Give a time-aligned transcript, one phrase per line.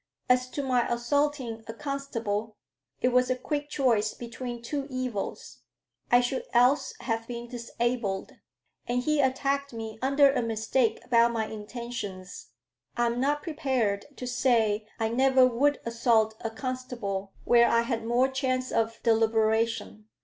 [0.27, 2.57] As to my assaulting a constable,
[3.01, 5.59] it was a quick choice between two evils:
[6.11, 8.31] I should else have been disabled.
[8.87, 12.47] And he attacked me under a mistake about my intentions.
[12.97, 18.27] I'm not prepared to say I never would assault a constable where I had more
[18.27, 20.07] chance of deliberation.